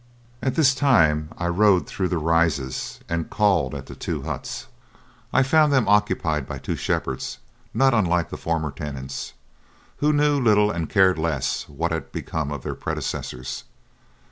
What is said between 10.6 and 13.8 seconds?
and cared less what had become of their predecessors.